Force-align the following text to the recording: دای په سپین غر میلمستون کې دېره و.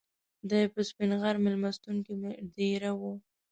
دای 0.49 0.65
په 0.73 0.81
سپین 0.89 1.11
غر 1.21 1.35
میلمستون 1.43 1.97
کې 2.05 2.13
دېره 2.55 2.91
و. 2.99 3.01